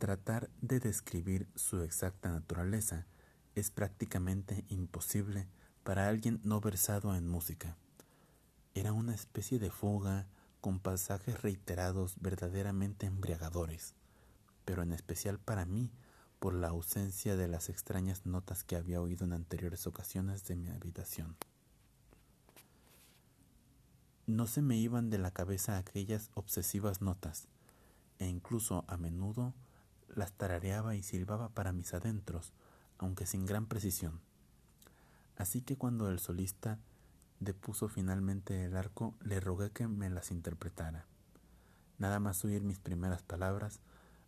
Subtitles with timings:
[0.00, 3.06] Tratar de describir su exacta naturaleza
[3.54, 5.46] es prácticamente imposible
[5.82, 7.76] para alguien no versado en música.
[8.72, 10.26] Era una especie de fuga
[10.62, 13.94] con pasajes reiterados verdaderamente embriagadores,
[14.64, 15.92] pero en especial para mí
[16.38, 20.70] por la ausencia de las extrañas notas que había oído en anteriores ocasiones de mi
[20.70, 21.36] habitación.
[24.26, 27.48] No se me iban de la cabeza aquellas obsesivas notas,
[28.18, 29.52] e incluso a menudo
[30.14, 32.52] las tarareaba y silbaba para mis adentros,
[32.98, 34.20] aunque sin gran precisión.
[35.36, 36.78] Así que cuando el solista
[37.40, 41.06] depuso finalmente el arco, le rogué que me las interpretara.
[41.98, 43.80] Nada más oír mis primeras palabras,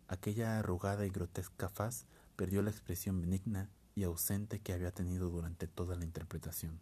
[0.07, 2.05] aquella arrugada y grotesca faz
[2.35, 6.79] perdió la expresión benigna y ausente que había tenido durante toda la interpretación,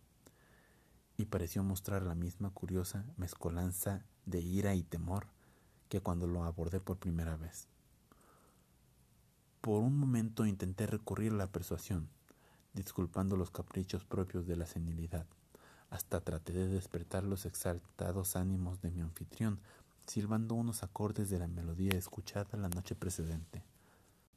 [1.18, 5.28] y pareció mostrar la misma curiosa mezcolanza de ira y temor
[5.90, 7.68] que cuando lo abordé por primera vez.
[9.62, 12.10] Por un momento intenté recurrir a la persuasión,
[12.73, 15.28] disculpando los caprichos propios de la senilidad.
[15.92, 19.59] Hasta traté de despertar los exaltados ánimos de mi anfitrión,
[20.08, 23.62] silbando unos acordes de la melodía escuchada la noche precedente.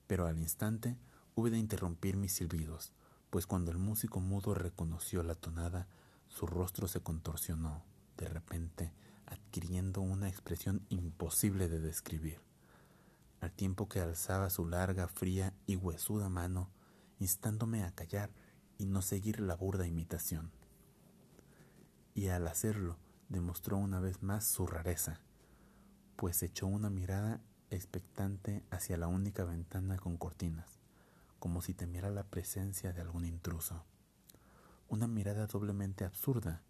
[0.06, 0.98] Pero al instante
[1.34, 2.92] hube de interrumpir mis silbidos,
[3.30, 5.88] pues cuando el músico mudo reconoció la tonada,
[6.28, 7.82] su rostro se contorsionó,
[8.18, 8.92] de repente,
[9.24, 12.40] adquiriendo una expresión imposible de describir
[13.44, 16.70] al tiempo que alzaba su larga, fría y huesuda mano,
[17.18, 18.30] instándome a callar
[18.78, 20.50] y no seguir la burda imitación.
[22.14, 22.96] Y al hacerlo
[23.28, 25.20] demostró una vez más su rareza,
[26.16, 30.78] pues echó una mirada expectante hacia la única ventana con cortinas,
[31.38, 33.84] como si temiera la presencia de algún intruso.
[34.88, 36.62] Una mirada doblemente absurda,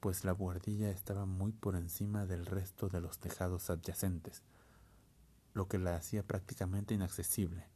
[0.00, 4.42] pues la buhardilla estaba muy por encima del resto de los tejados adyacentes,
[5.54, 7.68] lo que la hacía prácticamente inaccesible,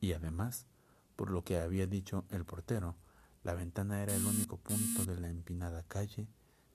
[0.00, 0.66] y además,
[1.14, 2.96] por lo que había dicho el portero,
[3.44, 6.26] la ventana era el único punto de la empinada calle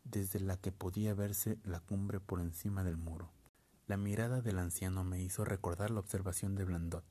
[0.03, 3.31] desde la que podía verse la cumbre por encima del muro.
[3.87, 7.05] La mirada del anciano me hizo recordar la observación de Blandot,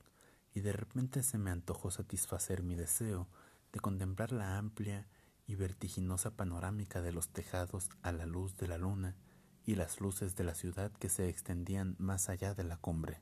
[0.55, 3.29] y de repente se me antojó satisfacer mi deseo
[3.73, 5.09] de contemplar la amplia
[5.47, 9.17] y vertiginosa panorámica de los tejados a la luz de la luna
[9.65, 13.21] y las luces de la ciudad que se extendían más allá de la cumbre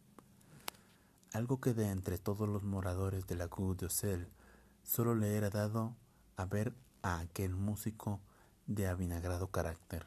[1.33, 3.89] algo que de entre todos los moradores de la Cour de
[4.83, 5.95] solo le era dado
[6.37, 8.21] a ver a aquel músico
[8.67, 10.07] de avinagrado carácter.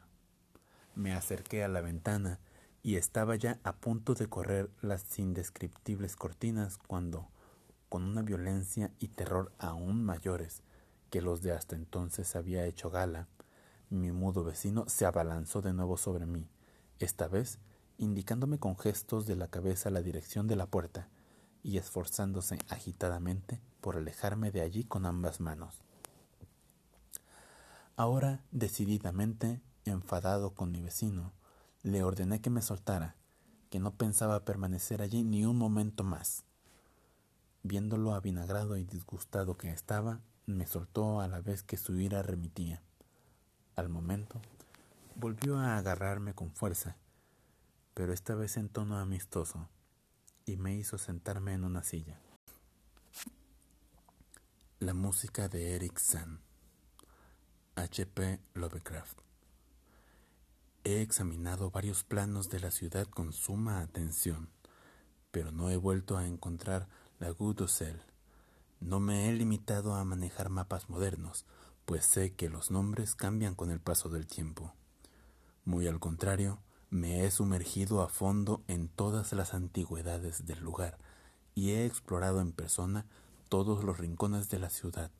[0.94, 2.40] Me acerqué a la ventana
[2.82, 7.28] y estaba ya a punto de correr las indescriptibles cortinas cuando,
[7.88, 10.62] con una violencia y terror aún mayores
[11.08, 13.28] que los de hasta entonces había hecho gala,
[13.88, 16.48] mi mudo vecino se abalanzó de nuevo sobre mí,
[16.98, 17.58] esta vez
[17.96, 21.08] indicándome con gestos de la cabeza la dirección de la puerta
[21.64, 25.80] y esforzándose agitadamente por alejarme de allí con ambas manos.
[27.96, 31.32] Ahora, decididamente, enfadado con mi vecino,
[31.82, 33.16] le ordené que me soltara,
[33.70, 36.44] que no pensaba permanecer allí ni un momento más.
[37.62, 42.82] Viéndolo avinagrado y disgustado que estaba, me soltó a la vez que su ira remitía.
[43.74, 44.40] Al momento,
[45.14, 46.96] volvió a agarrarme con fuerza,
[47.94, 49.68] pero esta vez en tono amistoso,
[50.46, 52.20] y me hizo sentarme en una silla.
[54.78, 56.40] La música de Eric Sand.
[57.76, 58.40] H.P.
[58.54, 59.18] Lovecraft.
[60.84, 64.50] He examinado varios planos de la ciudad con suma atención,
[65.30, 66.88] pero no he vuelto a encontrar
[67.18, 68.02] la Gudosel.
[68.80, 71.46] No me he limitado a manejar mapas modernos,
[71.86, 74.74] pues sé que los nombres cambian con el paso del tiempo.
[75.64, 76.60] Muy al contrario,
[76.94, 80.96] me he sumergido a fondo en todas las antigüedades del lugar
[81.56, 83.04] y he explorado en persona
[83.48, 85.10] todos los rincones de la ciudad,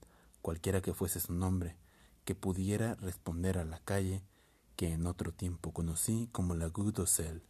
[0.41, 1.77] cualquiera que fuese su nombre,
[2.25, 4.23] que pudiera responder a la calle
[4.77, 7.43] que en otro tiempo conocí como la Gudosel.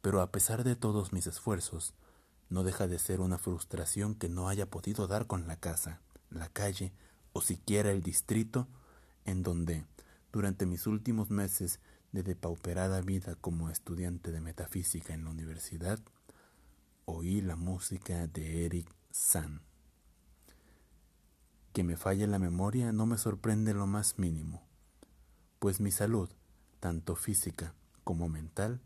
[0.00, 1.94] Pero a pesar de todos mis esfuerzos,
[2.50, 6.00] no deja de ser una frustración que no haya podido dar con la casa,
[6.30, 6.92] la calle
[7.32, 8.68] o siquiera el distrito
[9.24, 9.84] en donde,
[10.30, 11.80] durante mis últimos meses,
[12.12, 15.98] de depauperada vida como estudiante de metafísica en la universidad,
[17.04, 19.60] oí la música de Eric Sand.
[21.72, 24.62] Que me falle la memoria no me sorprende lo más mínimo,
[25.58, 26.28] pues mi salud,
[26.80, 27.74] tanto física
[28.04, 28.80] como mental,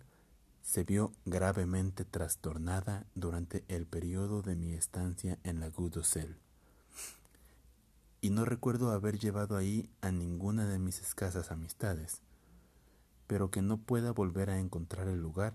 [0.63, 6.39] se vio gravemente trastornada durante el periodo de mi estancia en la Gudosel.
[8.21, 12.23] Y no recuerdo haber llevado ahí a ninguna de mis escasas amistades,
[13.33, 15.55] pero que no pueda volver a encontrar el lugar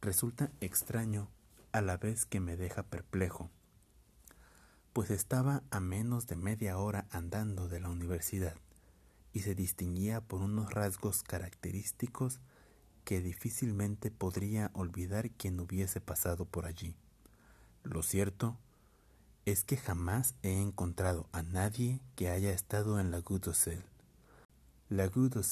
[0.00, 1.28] resulta extraño
[1.70, 3.50] a la vez que me deja perplejo,
[4.94, 8.54] pues estaba a menos de media hora andando de la universidad
[9.34, 12.40] y se distinguía por unos rasgos característicos
[13.04, 16.96] que difícilmente podría olvidar quien hubiese pasado por allí.
[17.82, 18.56] Lo cierto
[19.44, 23.52] es que jamás he encontrado a nadie que haya estado en la Goutte
[24.88, 25.42] La Goutte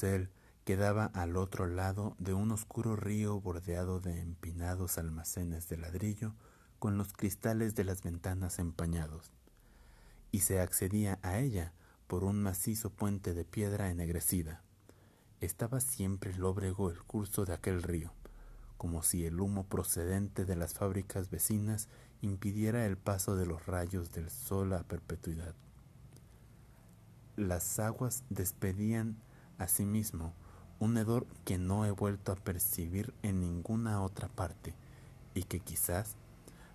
[0.68, 6.34] quedaba al otro lado de un oscuro río bordeado de empinados almacenes de ladrillo
[6.78, 9.32] con los cristales de las ventanas empañados,
[10.30, 11.72] y se accedía a ella
[12.06, 14.62] por un macizo puente de piedra ennegrecida.
[15.40, 18.12] Estaba siempre lóbrego el curso de aquel río,
[18.76, 21.88] como si el humo procedente de las fábricas vecinas
[22.20, 25.54] impidiera el paso de los rayos del sol a perpetuidad.
[27.36, 29.16] Las aguas despedían
[29.56, 30.34] asimismo
[30.78, 34.74] un hedor que no he vuelto a percibir en ninguna otra parte
[35.34, 36.16] y que quizás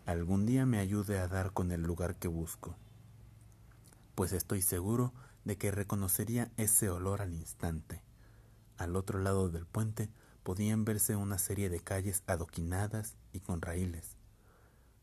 [0.06, 2.76] algún día me ayude a dar con el lugar que busco
[4.16, 5.14] pues estoy seguro
[5.44, 8.04] de que reconocería ese olor al instante.
[8.78, 10.10] Al otro lado del puente
[10.44, 14.18] podían verse una serie de calles adoquinadas y con raíles.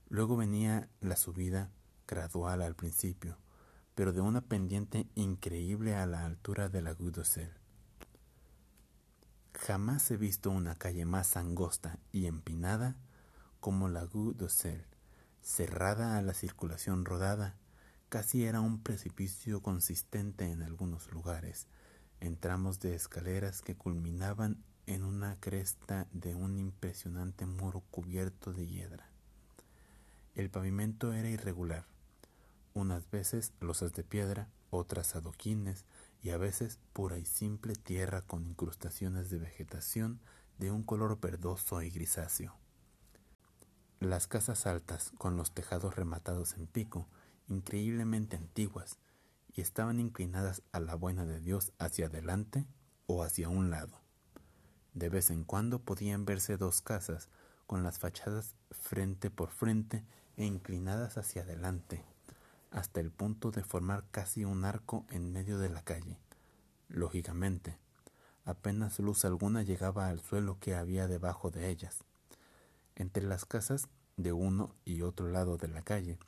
[0.08, 1.70] Luego venía la subida
[2.06, 3.38] gradual al principio,
[3.94, 7.24] pero de una pendiente increíble a la altura de la Goutte
[9.54, 12.96] Jamás he visto una calle más angosta y empinada
[13.60, 14.48] como la Goutte
[15.42, 17.56] cerrada a la circulación rodada
[18.10, 21.68] Casi era un precipicio consistente en algunos lugares,
[22.18, 28.66] en tramos de escaleras que culminaban en una cresta de un impresionante muro cubierto de
[28.66, 29.08] hiedra.
[30.34, 31.86] El pavimento era irregular,
[32.74, 35.84] unas veces losas de piedra, otras adoquines
[36.22, 40.20] y a veces pura y simple tierra con incrustaciones de vegetación
[40.58, 42.54] de un color verdoso y grisáceo.
[44.00, 47.06] Las casas altas, con los tejados rematados en pico,
[47.48, 48.98] increíblemente antiguas
[49.52, 52.66] y estaban inclinadas a la buena de Dios hacia adelante
[53.06, 54.00] o hacia un lado.
[54.94, 57.28] De vez en cuando podían verse dos casas
[57.66, 60.04] con las fachadas frente por frente
[60.36, 62.04] e inclinadas hacia adelante,
[62.70, 66.18] hasta el punto de formar casi un arco en medio de la calle.
[66.88, 67.78] Lógicamente,
[68.44, 72.04] apenas luz alguna llegaba al suelo que había debajo de ellas.
[72.94, 76.18] Entre las casas de uno y otro lado de la calle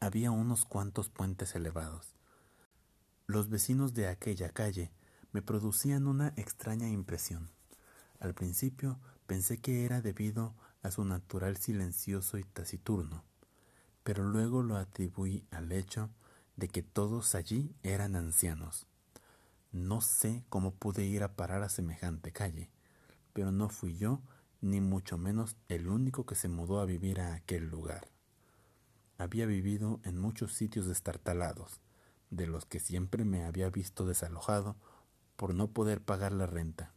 [0.00, 2.14] había unos cuantos puentes elevados.
[3.26, 4.90] Los vecinos de aquella calle
[5.32, 7.50] me producían una extraña impresión.
[8.20, 13.24] Al principio pensé que era debido a su natural silencioso y taciturno,
[14.04, 16.10] pero luego lo atribuí al hecho
[16.56, 18.86] de que todos allí eran ancianos.
[19.72, 22.70] No sé cómo pude ir a parar a semejante calle,
[23.32, 24.20] pero no fui yo,
[24.60, 28.06] ni mucho menos el único que se mudó a vivir a aquel lugar.
[29.18, 31.80] Había vivido en muchos sitios destartalados,
[32.30, 34.76] de los que siempre me había visto desalojado
[35.36, 36.92] por no poder pagar la renta,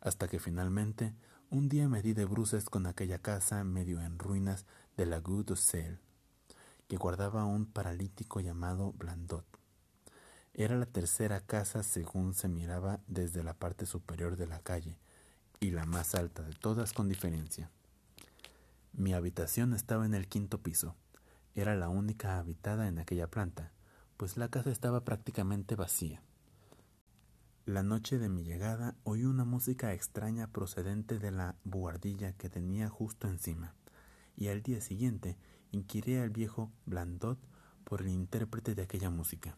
[0.00, 1.14] hasta que finalmente
[1.50, 4.66] un día me di de bruces con aquella casa medio en ruinas
[4.96, 5.52] de la Goutte
[6.92, 9.46] que guardaba un paralítico llamado Blandot.
[10.52, 14.98] Era la tercera casa según se miraba desde la parte superior de la calle,
[15.58, 17.70] y la más alta de todas con diferencia.
[18.92, 20.94] Mi habitación estaba en el quinto piso,
[21.54, 23.72] era la única habitada en aquella planta,
[24.18, 26.20] pues la casa estaba prácticamente vacía.
[27.64, 32.90] La noche de mi llegada oí una música extraña procedente de la buhardilla que tenía
[32.90, 33.74] justo encima,
[34.36, 35.38] y al día siguiente
[35.72, 37.38] inquiré al viejo Blandot
[37.84, 39.56] por el intérprete de aquella música.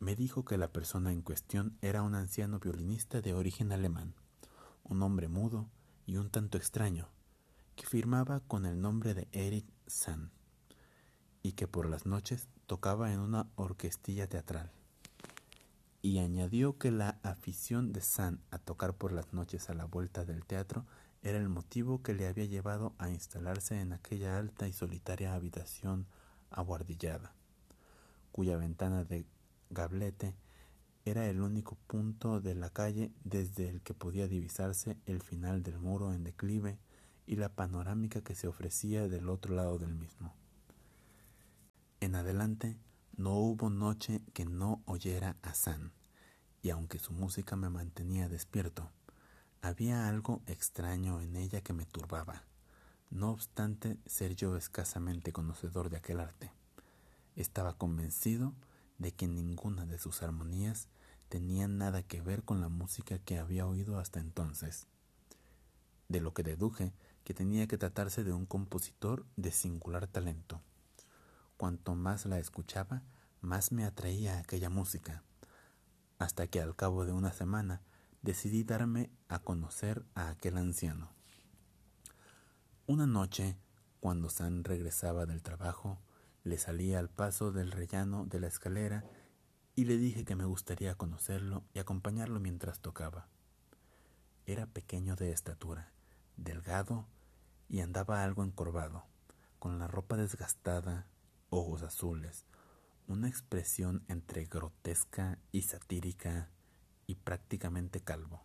[0.00, 4.14] Me dijo que la persona en cuestión era un anciano violinista de origen alemán,
[4.82, 5.70] un hombre mudo
[6.06, 7.08] y un tanto extraño,
[7.76, 10.30] que firmaba con el nombre de Erich Sand
[11.42, 14.72] y que por las noches tocaba en una orquestilla teatral.
[16.02, 20.24] Y añadió que la afición de San a tocar por las noches a la vuelta
[20.24, 20.86] del teatro
[21.24, 26.06] era el motivo que le había llevado a instalarse en aquella alta y solitaria habitación
[26.50, 27.34] aguardillada,
[28.30, 29.24] cuya ventana de
[29.70, 30.34] gablete
[31.06, 35.78] era el único punto de la calle desde el que podía divisarse el final del
[35.78, 36.78] muro en declive
[37.26, 40.34] y la panorámica que se ofrecía del otro lado del mismo.
[42.00, 42.76] En adelante
[43.16, 45.92] no hubo noche que no oyera a San,
[46.60, 48.90] y aunque su música me mantenía despierto,
[49.64, 52.42] había algo extraño en ella que me turbaba,
[53.08, 56.52] no obstante ser yo escasamente conocedor de aquel arte.
[57.34, 58.52] Estaba convencido
[58.98, 60.88] de que ninguna de sus armonías
[61.30, 64.86] tenía nada que ver con la música que había oído hasta entonces,
[66.10, 66.92] de lo que deduje
[67.24, 70.60] que tenía que tratarse de un compositor de singular talento.
[71.56, 73.02] Cuanto más la escuchaba,
[73.40, 75.22] más me atraía aquella música,
[76.18, 77.80] hasta que al cabo de una semana
[78.24, 81.10] decidí darme a conocer a aquel anciano.
[82.86, 83.58] Una noche,
[84.00, 85.98] cuando San regresaba del trabajo,
[86.42, 89.04] le salí al paso del rellano de la escalera
[89.76, 93.28] y le dije que me gustaría conocerlo y acompañarlo mientras tocaba.
[94.46, 95.92] Era pequeño de estatura,
[96.38, 97.06] delgado
[97.68, 99.04] y andaba algo encorvado,
[99.58, 101.06] con la ropa desgastada,
[101.50, 102.46] ojos azules,
[103.06, 106.48] una expresión entre grotesca y satírica
[107.06, 108.42] y prácticamente calvo.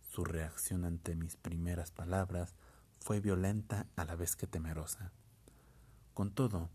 [0.00, 2.54] Su reacción ante mis primeras palabras
[3.00, 5.12] fue violenta a la vez que temerosa.
[6.14, 6.70] Con todo,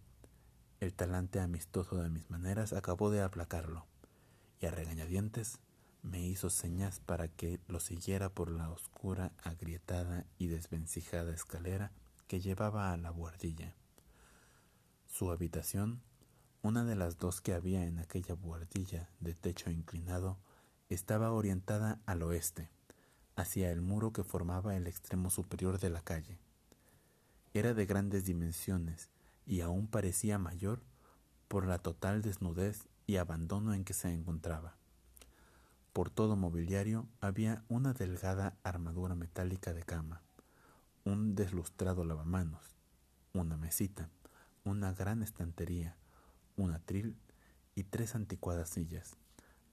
[0.80, 3.86] el talante amistoso de mis maneras acabó de aplacarlo,
[4.60, 5.60] y a regañadientes
[6.04, 11.92] me hizo señas para que lo siguiera por la oscura, agrietada y desvencijada escalera
[12.28, 13.74] que llevaba a la buhardilla.
[15.08, 16.02] Su habitación,
[16.62, 20.38] una de las dos que había en aquella buhardilla de techo inclinado,
[20.94, 22.70] estaba orientada al oeste,
[23.36, 26.40] hacia el muro que formaba el extremo superior de la calle.
[27.54, 29.10] Era de grandes dimensiones
[29.46, 30.82] y aún parecía mayor
[31.48, 34.76] por la total desnudez y abandono en que se encontraba.
[35.92, 40.24] Por todo mobiliario había una delgada armadura metálica de cama,
[41.06, 42.76] un deslustrado lavamanos,
[43.34, 44.10] una mesita,
[44.64, 45.96] una gran estantería,
[46.56, 47.16] un atril
[47.76, 49.18] y tres anticuadas sillas.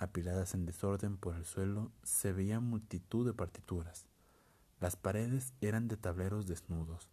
[0.01, 4.07] Apiladas en desorden por el suelo se veía multitud de partituras.
[4.81, 7.11] Las paredes eran de tableros desnudos,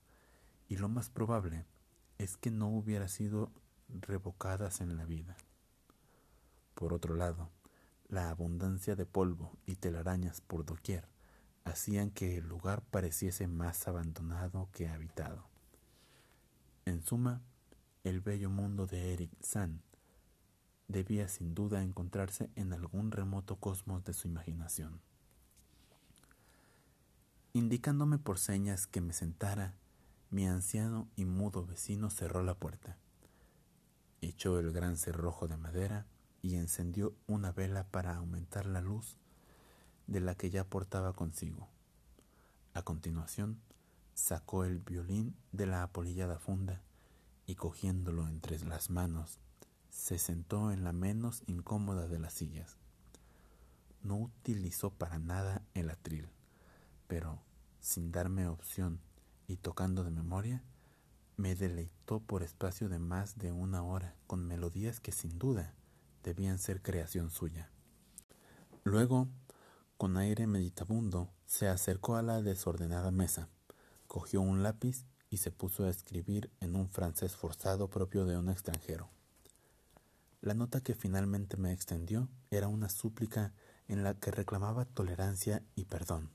[0.70, 1.66] y lo más probable
[2.18, 3.52] es que no hubiera sido
[3.90, 5.36] revocadas en la vida.
[6.76, 7.50] Por otro lado,
[8.08, 11.10] la abundancia de polvo y telarañas por doquier
[11.66, 15.44] hacían que el lugar pareciese más abandonado que habitado.
[16.86, 17.42] En suma,
[18.06, 19.82] el bello mundo de Eric Sand
[20.88, 25.02] debía sin duda encontrarse en algún remoto cosmos de su imaginación.
[27.54, 29.74] Indicándome por señas que me sentara,
[30.30, 32.98] mi anciano y mudo vecino cerró la puerta,
[34.22, 36.06] echó el gran cerrojo de madera
[36.42, 39.18] y encendió una vela para aumentar la luz
[40.06, 41.68] de la que ya portaba consigo.
[42.74, 43.60] A continuación,
[44.14, 46.82] sacó el violín de la apolillada funda
[47.46, 49.40] y cogiéndolo entre las manos,
[49.98, 52.78] se sentó en la menos incómoda de las sillas.
[54.04, 56.30] No utilizó para nada el atril,
[57.08, 57.42] pero,
[57.80, 59.02] sin darme opción
[59.48, 60.64] y tocando de memoria,
[61.36, 65.74] me deleitó por espacio de más de una hora con melodías que sin duda
[66.24, 67.72] debían ser creación suya.
[68.84, 69.28] Luego,
[69.98, 73.50] con aire meditabundo, se acercó a la desordenada mesa,
[74.06, 78.50] cogió un lápiz y se puso a escribir en un francés forzado propio de un
[78.50, 79.17] extranjero.
[80.42, 83.54] La nota que finalmente me extendió era una súplica
[83.88, 86.32] en la que reclamaba tolerancia y perdón.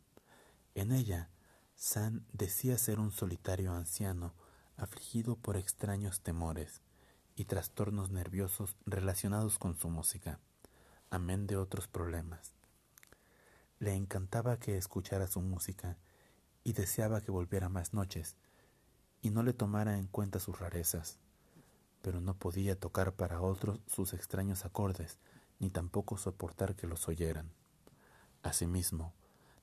[0.74, 1.30] En ella,
[1.74, 4.34] San decía ser un solitario anciano
[4.76, 6.82] afligido por extraños temores,
[7.34, 10.38] y trastornos nerviosos relacionados con su música,
[11.10, 12.54] amén de otros problemas.
[13.78, 15.98] Le encantaba que escuchara su música
[16.62, 18.36] y deseaba que volviera más noches
[19.22, 21.18] y no le tomara en cuenta sus rarezas,
[22.02, 25.18] pero no podía tocar para otros sus extraños acordes,
[25.60, 27.50] ni tampoco soportar que los oyeran.
[28.42, 29.14] Asimismo,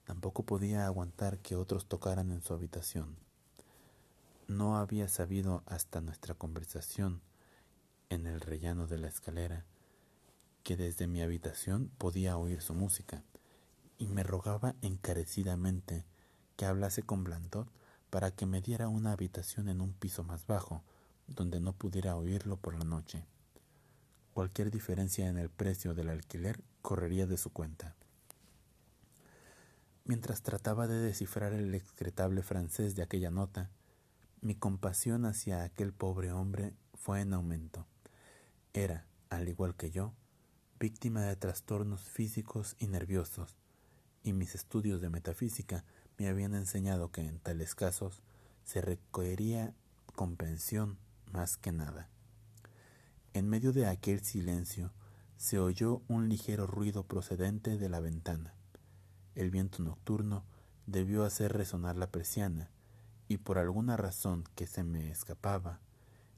[0.05, 3.17] tampoco podía aguantar que otros tocaran en su habitación.
[4.48, 7.22] No había sabido hasta nuestra conversación
[8.10, 9.65] en el rellano de la escalera,
[10.63, 13.24] que desde mi habitación podía oír su música,
[13.98, 16.05] y me rogaba encarecidamente
[16.55, 17.69] que hablase con Blandot
[18.10, 20.84] para que me diera una habitación en un piso más bajo,
[21.36, 23.24] donde no pudiera oírlo por la noche.
[24.33, 27.95] Cualquier diferencia en el precio del alquiler correría de su cuenta.
[30.05, 33.69] Mientras trataba de descifrar el excretable francés de aquella nota,
[34.41, 37.86] mi compasión hacia aquel pobre hombre fue en aumento.
[38.74, 40.13] Era, al igual que yo,
[40.79, 43.57] víctima de trastornos físicos y nerviosos,
[44.24, 45.83] y mis estudios de metafísica
[46.17, 48.21] me habían enseñado que en tales casos
[48.63, 49.74] se requería
[50.15, 50.98] comprensión
[51.31, 52.09] más que nada.
[53.33, 54.91] En medio de aquel silencio
[55.38, 58.53] se oyó un ligero ruido procedente de la ventana.
[59.36, 60.43] El viento nocturno
[60.86, 62.69] debió hacer resonar la persiana,
[63.27, 65.79] y por alguna razón que se me escapaba,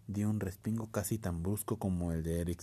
[0.07, 2.62] di un respingo casi tan brusco como el de Eric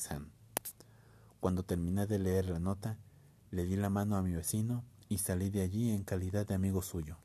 [1.40, 2.98] Cuando terminé de leer la nota,
[3.50, 6.82] le di la mano a mi vecino y salí de allí en calidad de amigo
[6.82, 7.16] suyo.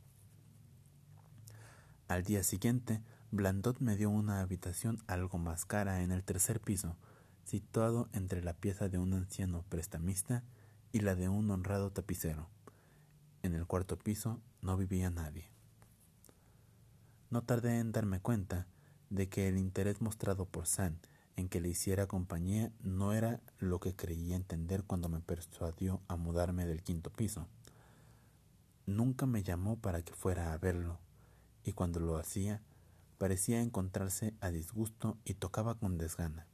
[2.07, 3.01] Al día siguiente,
[3.33, 6.97] Blandot me dio una habitación algo más cara en el tercer piso,
[7.45, 10.43] situado entre la pieza de un anciano prestamista
[10.91, 12.47] y la de un honrado tapicero.
[13.41, 15.49] En el cuarto piso no vivía nadie.
[17.31, 18.67] No tardé en darme cuenta
[19.09, 20.99] de que el interés mostrado por San
[21.35, 26.17] en que le hiciera compañía no era lo que creía entender cuando me persuadió a
[26.17, 27.47] mudarme del quinto piso.
[28.85, 30.99] Nunca me llamó para que fuera a verlo,
[31.63, 32.61] y cuando lo hacía,
[33.23, 36.45] parecía encontrarse a disgusto y tocaba con desgana.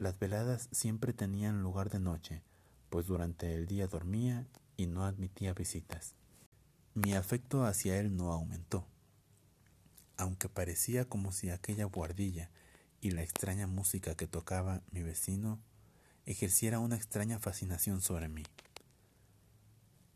[0.00, 2.42] Las veladas siempre tenían lugar de noche,
[2.88, 6.16] pues durante el día dormía y no admitía visitas.
[6.94, 8.84] Mi afecto hacia él no aumentó,
[10.16, 12.50] aunque parecía como si aquella guardilla
[13.00, 15.60] y la extraña música que tocaba mi vecino
[16.26, 18.42] ejerciera una extraña fascinación sobre mí.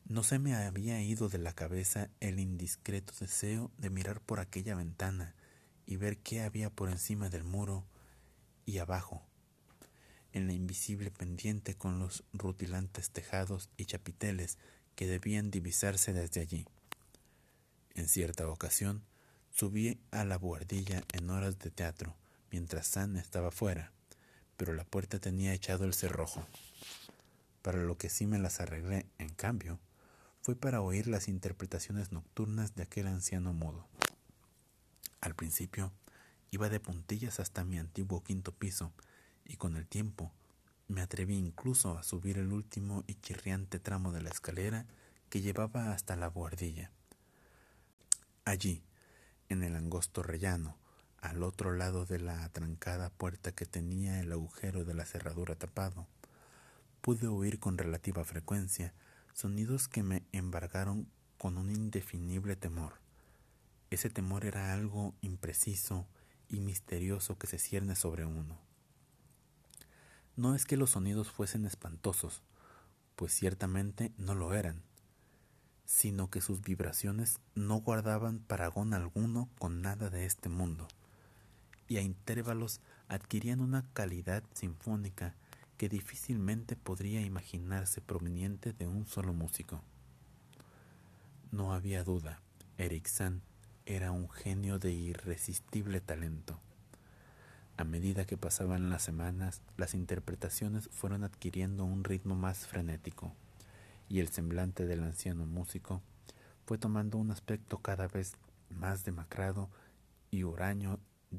[0.05, 4.75] No se me había ido de la cabeza el indiscreto deseo de mirar por aquella
[4.75, 5.37] ventana
[5.87, 7.85] y ver qué había por encima del muro
[8.67, 9.23] y abajo,
[10.33, 14.59] en la invisible pendiente con los rutilantes tejados y chapiteles
[14.97, 16.67] que debían divisarse desde allí.
[17.95, 19.05] En cierta ocasión
[19.51, 22.17] subí a la buhardilla en horas de teatro,
[22.51, 23.93] mientras San estaba fuera,
[24.57, 26.47] pero la puerta tenía echado el cerrojo.
[27.63, 29.79] Para lo que sí me las arreglé, en cambio,
[30.43, 33.89] fue para oír las interpretaciones nocturnas de aquel anciano mudo.
[35.25, 35.91] Al principio
[36.51, 38.93] iba de puntillas hasta mi antiguo quinto piso
[39.47, 40.31] y con el tiempo
[40.87, 44.85] me atreví incluso a subir el último y chirriante tramo de la escalera
[45.31, 46.91] que llevaba hasta la buhardilla.
[48.45, 48.85] Allí,
[49.49, 50.77] en el angosto rellano,
[51.23, 56.07] al otro lado de la atrancada puerta que tenía el agujero de la cerradura tapado,
[57.01, 58.93] pude oír con relativa frecuencia
[59.33, 63.04] sonidos que me embargaron con un indefinible temor.
[63.95, 66.09] Ese temor era algo impreciso
[66.49, 68.59] y misterioso que se cierne sobre uno.
[70.35, 72.43] No es que los sonidos fuesen espantosos,
[73.15, 74.83] pues ciertamente no lo eran,
[75.85, 80.89] sino que sus vibraciones no guardaban paragón alguno con nada de este mundo,
[81.87, 85.37] y a intervalos adquirían una calidad sinfónica
[85.77, 89.83] que difícilmente podría imaginarse proveniente de un solo músico.
[91.53, 92.41] No había duda,
[92.77, 93.07] Eric
[93.87, 96.59] era un genio de irresistible talento.
[97.77, 103.35] A medida que pasaban las semanas, las interpretaciones fueron adquiriendo un ritmo más frenético,
[104.09, 106.01] y el semblante del anciano músico
[106.67, 108.37] fue tomando un aspecto cada vez
[108.71, 109.69] más demacrado
[110.31, 110.99] y huraño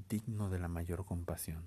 [0.10, 1.66] digno de la mayor compasión.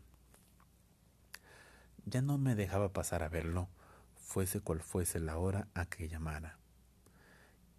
[2.04, 3.68] Ya no me dejaba pasar a verlo,
[4.14, 6.57] fuese cual fuese la hora a que llamara,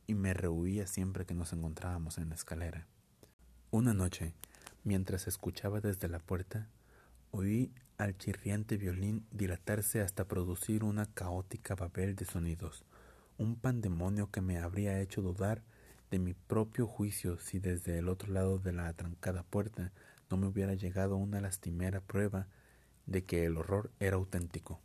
[0.10, 2.88] y me rehuía siempre que nos encontrábamos en la escalera.
[3.70, 4.34] Una noche,
[4.84, 6.68] mientras escuchaba desde la puerta,
[7.30, 12.86] oí al chirriante violín dilatarse hasta producir una caótica babel de sonidos,
[13.38, 15.62] un pandemonio que me habría hecho dudar
[16.10, 19.92] de mi propio juicio si desde el otro lado de la atrancada puerta
[20.32, 22.48] no me hubiera llegado una lastimera prueba
[23.06, 24.80] de que el horror era auténtico,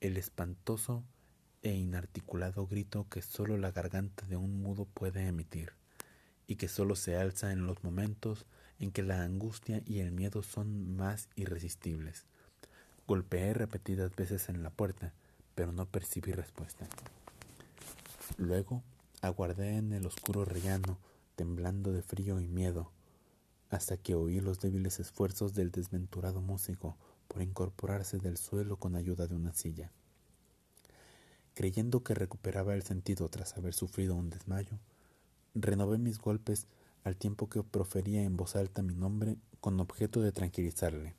[0.00, 1.04] el espantoso
[1.62, 5.72] e inarticulado grito que sólo la garganta de un mudo puede emitir,
[6.46, 8.46] y que sólo se alza en los momentos
[8.78, 12.24] en que la angustia y el miedo son más irresistibles.
[13.06, 15.12] Golpeé repetidas veces en la puerta,
[15.54, 16.88] pero no percibí respuesta.
[18.38, 18.82] Luego
[19.20, 20.98] aguardé en el oscuro rellano,
[21.36, 22.90] temblando de frío y miedo,
[23.68, 26.96] hasta que oí los débiles esfuerzos del desventurado músico
[27.28, 29.92] por incorporarse del suelo con ayuda de una silla.
[31.54, 34.78] Creyendo que recuperaba el sentido tras haber sufrido un desmayo,
[35.54, 36.66] renové mis golpes
[37.04, 41.14] al tiempo que profería en voz alta mi nombre con objeto de tranquilizarle.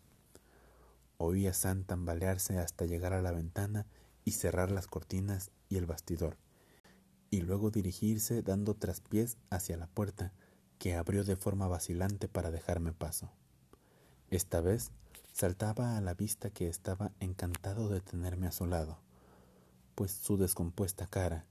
[1.17, 3.85] Oí a San tambalearse hasta llegar a la ventana
[4.25, 6.37] y cerrar las cortinas y el bastidor,
[7.29, 10.33] y luego dirigirse dando traspiés hacia la puerta,
[10.79, 13.31] que abrió de forma vacilante para dejarme paso.
[14.31, 14.91] Esta vez
[15.33, 18.99] Saltaba a la vista que estaba encantado de tenerme a su lado,
[20.01, 21.45] pues su descompuesta cara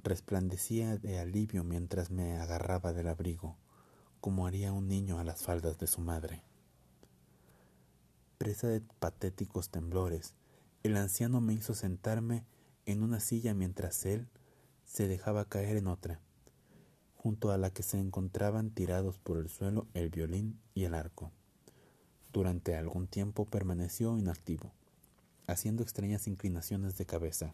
[0.00, 3.56] resplandecía de alivio mientras me agarraba del abrigo,
[4.20, 6.44] como haría un niño a las faldas de su madre.
[8.38, 10.36] Presa de patéticos temblores,
[10.84, 12.44] el anciano me hizo sentarme
[12.86, 14.28] en una silla mientras él
[14.84, 16.20] se dejaba caer en otra,
[17.16, 21.32] junto a la que se encontraban tirados por el suelo el violín y el arco.
[22.32, 24.72] Durante algún tiempo permaneció inactivo,
[25.46, 27.52] haciendo extrañas inclinaciones de cabeza,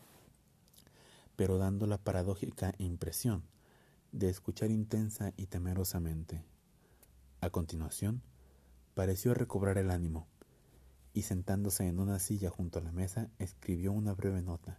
[1.37, 3.43] pero dando la paradójica impresión
[4.13, 6.45] de escuchar intensa y temerosamente.
[7.41, 8.23] A continuación,
[8.95, 10.27] pareció recobrar el ánimo
[11.13, 14.79] y sentándose en una silla junto a la mesa, escribió una breve nota,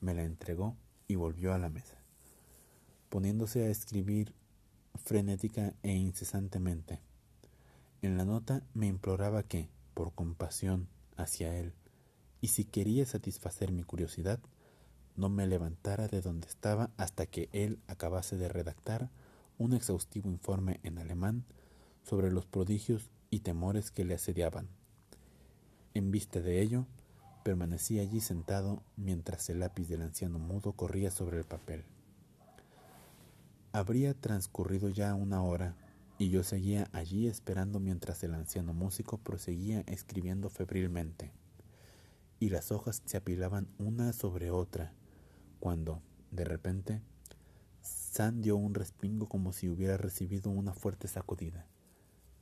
[0.00, 1.96] me la entregó y volvió a la mesa.
[3.08, 4.34] Poniéndose a escribir
[4.98, 7.00] frenética e incesantemente.
[8.02, 11.72] En la nota me imploraba que, por compasión hacia él,
[12.40, 14.40] y si quería satisfacer mi curiosidad,
[15.16, 19.10] no me levantara de donde estaba hasta que él acabase de redactar
[19.58, 21.44] un exhaustivo informe en alemán
[22.04, 24.68] sobre los prodigios y temores que le asediaban.
[25.94, 26.86] En vista de ello,
[27.42, 31.84] permanecí allí sentado mientras el lápiz del anciano mudo corría sobre el papel.
[33.72, 35.74] Habría transcurrido ya una hora
[36.18, 41.32] y yo seguía allí esperando mientras el anciano músico proseguía escribiendo febrilmente.
[42.40, 44.92] Y las hojas se apilaban una sobre otra,
[45.58, 47.02] cuando, de repente,
[47.80, 51.66] San dio un respingo como si hubiera recibido una fuerte sacudida.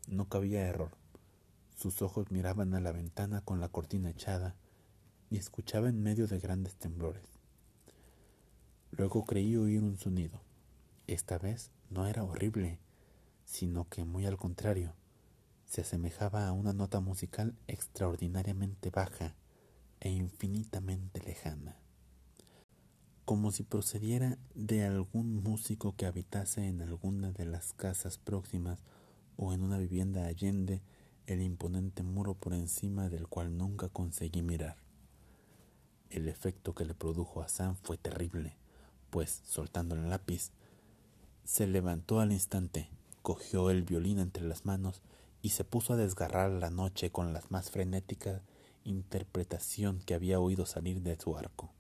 [0.09, 0.97] No cabía error.
[1.75, 4.57] Sus ojos miraban a la ventana con la cortina echada
[5.31, 7.25] y escuchaba en medio de grandes temblores.
[8.91, 10.41] Luego creí oír un sonido.
[11.07, 12.79] Esta vez no era horrible,
[13.45, 14.95] sino que muy al contrario,
[15.67, 19.35] se asemejaba a una nota musical extraordinariamente baja
[20.01, 21.77] e infinitamente lejana,
[23.25, 28.81] como si procediera de algún músico que habitase en alguna de las casas próximas
[29.37, 30.83] o en una vivienda allende
[31.27, 34.77] el imponente muro por encima del cual nunca conseguí mirar.
[36.11, 38.57] El efecto que le produjo a Sam fue terrible,
[39.11, 40.53] pues, soltando el lápiz,
[41.45, 42.89] se levantó al instante,
[43.23, 45.03] cogió el violín entre las manos
[45.43, 48.43] y se puso a desgarrar la noche con la más frenética
[48.87, 51.73] interpretación que había oído salir de su arco,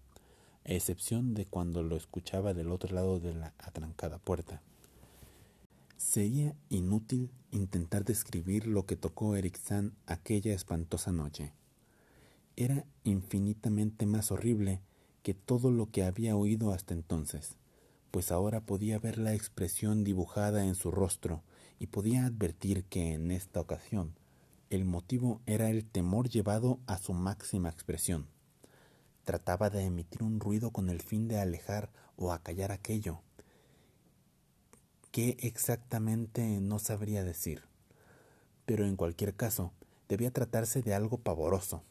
[0.65, 4.63] a excepción de cuando lo escuchaba del otro lado de la atrancada puerta.
[5.97, 9.59] Sería inútil intentar describir lo que tocó Eric
[10.07, 11.53] aquella espantosa noche.
[12.57, 14.81] Era infinitamente más horrible
[15.23, 17.57] que todo lo que había oído hasta entonces,
[18.11, 21.43] pues ahora podía ver la expresión dibujada en su rostro
[21.79, 24.15] y podía advertir que en esta ocasión
[24.71, 28.27] el motivo era el temor llevado a su máxima expresión.
[29.25, 33.21] Trataba de emitir un ruido con el fin de alejar o acallar aquello,
[35.17, 37.63] ¿Qué exactamente no sabría decir?
[38.67, 39.73] Pero en cualquier caso,
[40.11, 41.83] debía tratarse de algo pavoroso.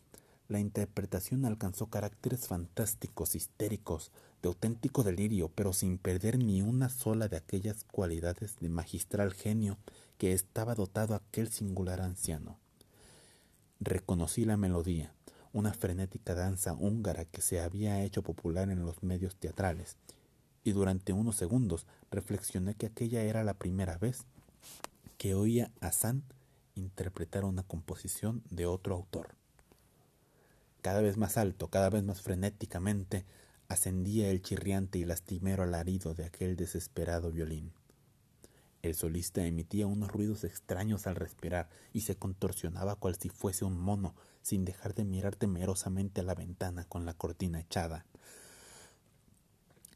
[0.48, 4.12] La interpretación alcanzó caracteres fantásticos, histéricos,
[4.44, 9.80] de auténtico delirio, pero sin perder ni una sola de aquellas cualidades de magistral genio
[10.20, 12.60] que estaba dotado aquel singular anciano.
[13.80, 15.14] Reconocí la melodía,
[15.52, 19.98] una frenética danza húngara que se había hecho popular en los medios teatrales,
[20.64, 24.26] y durante unos segundos reflexioné que aquella era la primera vez
[25.18, 26.24] que oía a San
[26.76, 29.36] interpretar una composición de otro autor.
[30.82, 33.26] Cada vez más alto, cada vez más frenéticamente,
[33.68, 37.72] ascendía el chirriante y lastimero alarido de aquel desesperado violín.
[38.86, 43.80] El solista emitía unos ruidos extraños al respirar y se contorsionaba cual si fuese un
[43.80, 48.06] mono, sin dejar de mirar temerosamente a la ventana con la cortina echada.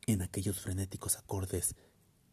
[0.08, 1.75] En aquellos frenéticos acordes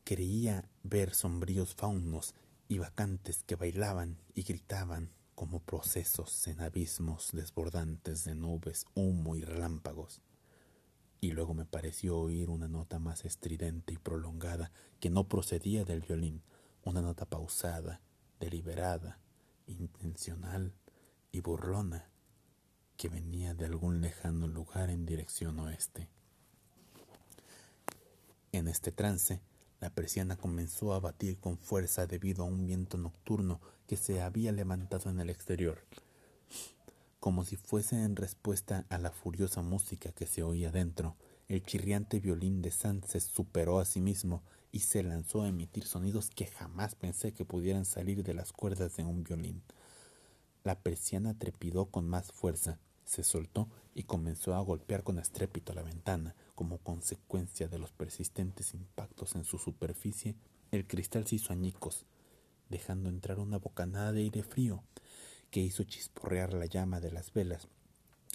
[0.04, 2.34] creía ver sombríos faunos
[2.68, 9.42] y vacantes que bailaban y gritaban como procesos en abismos desbordantes de nubes, humo y
[9.42, 10.22] relámpagos.
[11.20, 16.00] Y luego me pareció oír una nota más estridente y prolongada que no procedía del
[16.00, 16.42] violín,
[16.85, 18.00] una nota pausada,
[18.38, 19.18] deliberada,
[19.66, 20.72] intencional
[21.33, 22.09] y burlona
[22.96, 26.09] que venía de algún lejano lugar en dirección oeste.
[28.52, 29.42] En este trance,
[29.81, 34.52] la persiana comenzó a batir con fuerza debido a un viento nocturno que se había
[34.52, 35.85] levantado en el exterior,
[37.26, 41.16] como si fuese en respuesta a la furiosa música que se oía dentro.
[41.48, 45.86] El chirriante violín de Sand se superó a sí mismo y se lanzó a emitir
[45.86, 49.64] sonidos que jamás pensé que pudieran salir de las cuerdas de un violín.
[50.62, 55.82] La persiana trepidó con más fuerza, se soltó y comenzó a golpear con estrépito la
[55.82, 56.36] ventana.
[56.54, 60.36] Como consecuencia de los persistentes impactos en su superficie,
[60.70, 62.06] el cristal se hizo añicos,
[62.70, 64.84] dejando entrar una bocanada de aire frío
[65.50, 67.68] que hizo chisporrear la llama de las velas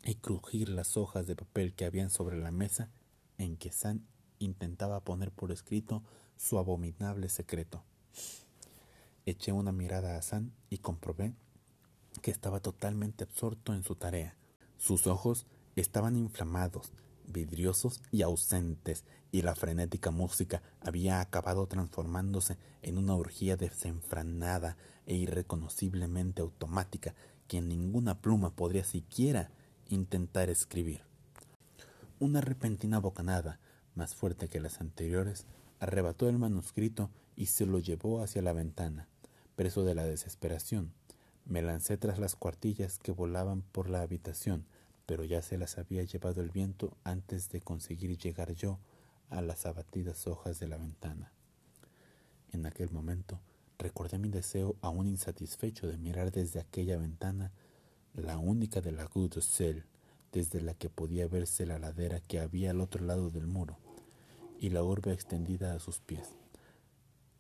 [0.04, 2.90] y crujir las hojas de papel que habían sobre la mesa
[3.38, 4.06] en que San
[4.40, 6.04] intentaba poner por escrito
[6.38, 7.84] su abominable secreto.
[9.26, 11.36] Eché una mirada a San y comprobé
[12.22, 14.36] que estaba totalmente absorto en su tarea.
[14.78, 15.46] Sus ojos
[15.76, 16.92] estaban inflamados,
[17.32, 25.16] vidriosos y ausentes, y la frenética música había acabado transformándose en una orgía desenfrenada e
[25.16, 27.16] irreconociblemente automática
[27.48, 29.52] que ninguna pluma podría siquiera
[29.90, 31.02] intentar escribir.
[32.20, 33.60] Una repentina bocanada,
[33.96, 35.46] más fuerte que las anteriores,
[35.80, 39.08] arrebató el manuscrito y se lo llevó hacia la ventana.
[39.56, 40.94] Preso de la desesperación,
[41.46, 44.66] me lancé tras las cuartillas que volaban por la habitación,
[45.06, 48.80] pero ya se las había llevado el viento antes de conseguir llegar yo
[49.30, 51.32] a las abatidas hojas de la ventana.
[52.52, 53.40] En aquel momento
[53.80, 57.52] recordé mi deseo aún insatisfecho de mirar desde aquella ventana,
[58.14, 59.84] la única de la Rue de
[60.32, 63.78] desde la que podía verse la ladera que había al otro lado del muro
[64.60, 66.36] y la urbe extendida a sus pies.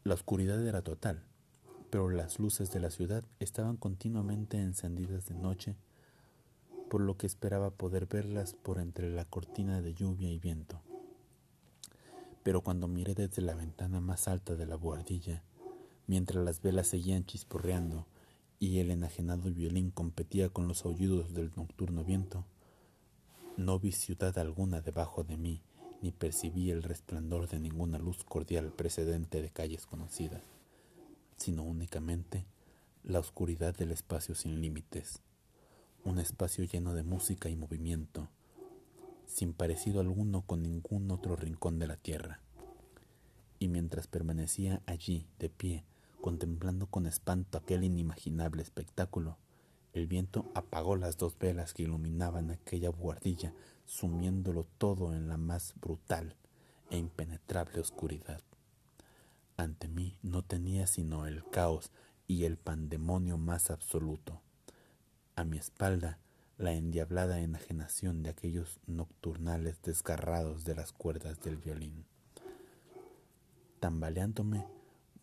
[0.03, 1.23] La oscuridad era total,
[1.89, 5.75] pero las luces de la ciudad estaban continuamente encendidas de noche,
[6.91, 10.81] por lo que esperaba poder verlas por entre la cortina de lluvia y viento.
[12.43, 15.41] Pero cuando miré desde la ventana más alta de la buhardilla,
[16.07, 18.07] mientras las velas seguían chisporreando
[18.59, 22.43] y el enajenado violín competía con los aullidos del nocturno viento,
[23.55, 25.61] no vi ciudad alguna debajo de mí,
[26.01, 30.43] ni percibí el resplandor de ninguna luz cordial precedente de calles conocidas,
[31.37, 32.43] sino únicamente
[33.05, 35.21] la oscuridad del espacio sin límites,
[36.03, 38.27] un espacio lleno de música y movimiento,
[39.27, 42.41] sin parecido alguno con ningún otro rincón de la tierra.
[43.59, 45.85] Y mientras permanecía allí, de pie,
[46.19, 49.37] contemplando con espanto aquel inimaginable espectáculo,
[49.93, 53.53] el viento apagó las dos velas que iluminaban aquella buhardilla,
[53.85, 56.35] sumiéndolo todo en la más brutal
[56.89, 58.41] e impenetrable oscuridad.
[59.57, 61.91] Ante mí no tenía sino el caos
[62.27, 64.41] y el pandemonio más absoluto.
[65.41, 66.19] A mi espalda
[66.59, 72.05] la endiablada enajenación de aquellos nocturnales desgarrados de las cuerdas del violín.
[73.79, 74.67] Tambaleándome,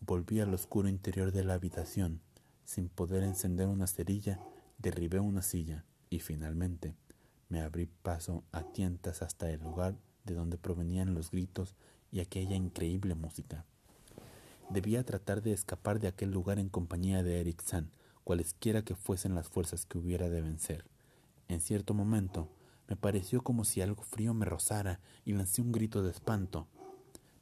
[0.01, 2.19] volví al oscuro interior de la habitación.
[2.65, 4.41] Sin poder encender una cerilla,
[4.77, 6.97] derribé una silla y finalmente
[7.47, 11.77] me abrí paso a tientas hasta el lugar de donde provenían los gritos
[12.11, 13.63] y aquella increíble música.
[14.69, 17.89] Debía tratar de escapar de aquel lugar en compañía de Eric San,
[18.23, 20.85] cualesquiera que fuesen las fuerzas que hubiera de vencer.
[21.47, 22.49] En cierto momento
[22.87, 26.67] me pareció como si algo frío me rozara y lancé un grito de espanto,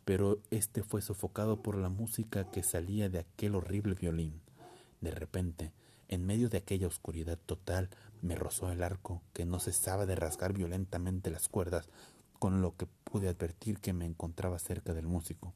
[0.06, 4.42] pero este fue sofocado por la música que salía de aquel horrible violín.
[5.02, 5.74] De repente,
[6.08, 7.90] en medio de aquella oscuridad total,
[8.22, 11.90] me rozó el arco que no cesaba de rasgar violentamente las cuerdas,
[12.40, 15.54] con lo que pude advertir que me encontraba cerca del músico.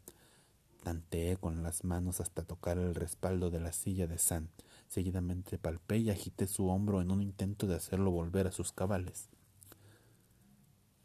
[0.84, 4.50] Tanteé con las manos hasta tocar el respaldo de la silla de San,
[4.92, 9.30] Seguidamente palpé y agité su hombro en un intento de hacerlo volver a sus cabales.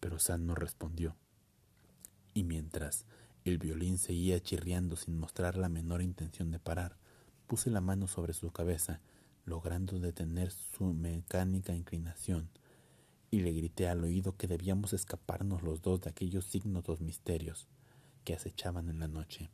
[0.00, 1.14] Pero San no respondió.
[2.34, 3.06] Y mientras
[3.44, 6.96] el violín seguía chirriando sin mostrar la menor intención de parar,
[7.46, 9.02] puse la mano sobre su cabeza,
[9.44, 12.50] logrando detener su mecánica inclinación,
[13.30, 17.68] y le grité al oído que debíamos escaparnos los dos de aquellos signos dos misterios
[18.24, 19.48] que acechaban en la noche.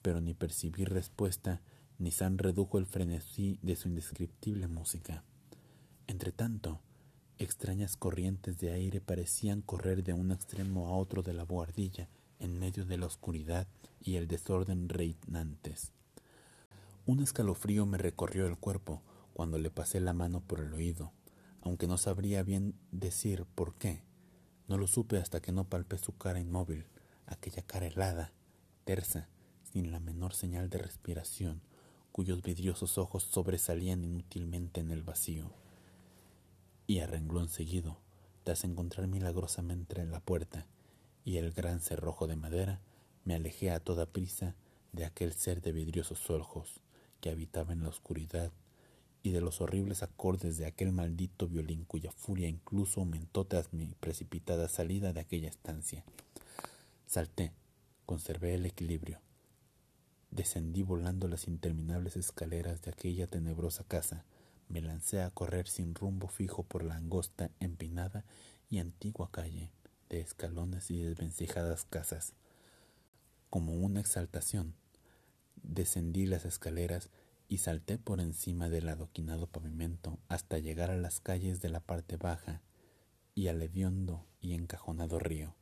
[0.00, 1.60] Pero ni percibí respuesta
[1.98, 5.24] Nissan redujo el frenesí de su indescriptible música.
[6.06, 6.80] Entretanto,
[7.38, 12.08] extrañas corrientes de aire parecían correr de un extremo a otro de la boardilla
[12.38, 13.66] en medio de la oscuridad
[14.00, 15.92] y el desorden reinantes.
[17.04, 21.12] Un escalofrío me recorrió el cuerpo cuando le pasé la mano por el oído,
[21.62, 24.02] aunque no sabría bien decir por qué.
[24.68, 26.86] No lo supe hasta que no palpé su cara inmóvil,
[27.26, 28.32] aquella cara helada,
[28.84, 29.28] tersa,
[29.64, 31.60] sin la menor señal de respiración,
[32.18, 35.52] cuyos vidriosos ojos sobresalían inútilmente en el vacío.
[36.88, 38.00] Y a renglón seguido,
[38.42, 40.66] tras encontrar milagrosamente la puerta
[41.24, 42.80] y el gran cerrojo de madera,
[43.24, 44.56] me alejé a toda prisa
[44.90, 46.80] de aquel ser de vidriosos ojos
[47.20, 48.50] que habitaba en la oscuridad
[49.22, 53.86] y de los horribles acordes de aquel maldito violín cuya furia incluso aumentó tras mi
[54.00, 56.02] precipitada salida de aquella estancia.
[57.06, 57.52] Salté,
[58.06, 59.20] conservé el equilibrio,
[60.30, 64.24] Descendí volando las interminables escaleras de aquella tenebrosa casa,
[64.68, 68.24] me lancé a correr sin rumbo fijo por la angosta, empinada
[68.68, 69.70] y antigua calle
[70.08, 72.34] de escalones y desvencijadas casas.
[73.50, 74.74] Como una exaltación,
[75.62, 77.08] descendí las escaleras
[77.48, 82.16] y salté por encima del adoquinado pavimento hasta llegar a las calles de la parte
[82.16, 82.60] baja
[83.34, 85.57] y al hediondo y encajonado río.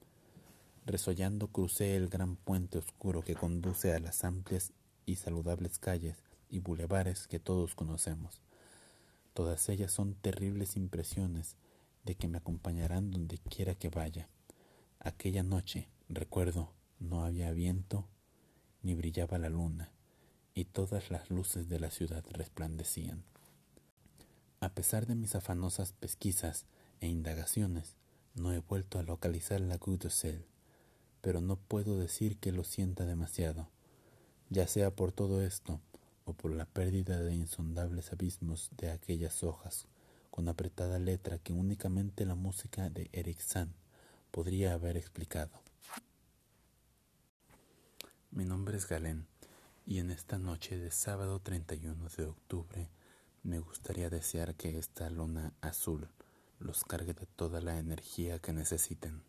[0.87, 4.73] Resollando crucé el gran puente oscuro que conduce a las amplias
[5.05, 8.41] y saludables calles y bulevares que todos conocemos.
[9.35, 11.57] Todas ellas son terribles impresiones
[12.05, 14.29] de que me acompañarán donde quiera que vaya.
[15.01, 18.07] Aquella noche, recuerdo, no había viento
[18.83, 19.91] ni brillaba la luna,
[20.55, 23.25] y todas las luces de la ciudad resplandecían.
[24.61, 26.65] A pesar de mis afanosas pesquisas
[27.01, 27.97] e indagaciones,
[28.35, 30.47] no he vuelto a localizar la Goutte de Sel,
[31.27, 33.69] pero no puedo decir que lo sienta demasiado,
[34.49, 35.81] ya sea por todo esto
[36.25, 39.89] o por la pérdida de insondables abismos de aquellas hojas
[40.31, 43.41] con apretada letra que únicamente la música de Eric
[44.31, 45.51] podría haber explicado.
[48.31, 49.27] Mi nombre es Galén
[49.85, 52.89] y en esta noche de sábado 31 de octubre
[53.43, 56.07] me gustaría desear que esta luna azul
[56.61, 59.23] los cargue de toda la energía que necesiten.